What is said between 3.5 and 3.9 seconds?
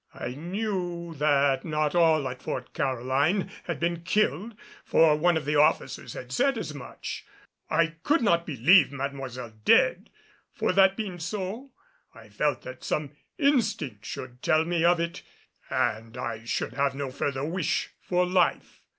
had